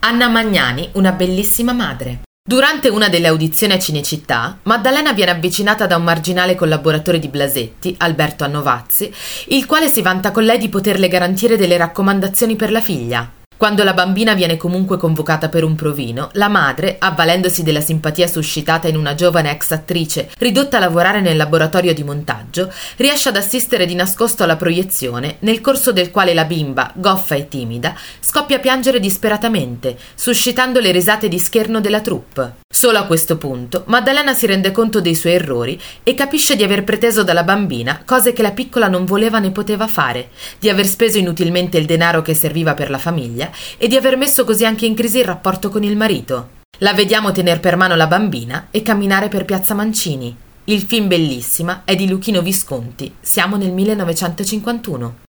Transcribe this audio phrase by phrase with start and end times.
[0.00, 2.20] Anna Magnani, una bellissima madre.
[2.48, 7.96] Durante una delle audizioni a Cinecittà, Maddalena viene avvicinata da un marginale collaboratore di Blasetti,
[7.98, 9.12] Alberto Annovazzi,
[9.48, 13.28] il quale si vanta con lei di poterle garantire delle raccomandazioni per la figlia.
[13.58, 18.86] Quando la bambina viene comunque convocata per un provino, la madre, avvalendosi della simpatia suscitata
[18.86, 23.84] in una giovane ex attrice ridotta a lavorare nel laboratorio di montaggio, riesce ad assistere
[23.84, 28.60] di nascosto alla proiezione, nel corso del quale la bimba, goffa e timida, scoppia a
[28.60, 32.58] piangere disperatamente, suscitando le risate di scherno della troupe.
[32.70, 36.84] Solo a questo punto, Maddalena si rende conto dei suoi errori e capisce di aver
[36.84, 40.28] preteso dalla bambina cose che la piccola non voleva né poteva fare,
[40.60, 44.44] di aver speso inutilmente il denaro che serviva per la famiglia e di aver messo
[44.44, 46.56] così anche in crisi il rapporto con il marito.
[46.78, 50.36] La vediamo tener per mano la bambina e camminare per Piazza Mancini.
[50.64, 55.26] Il film Bellissima è di Luchino Visconti, siamo nel 1951.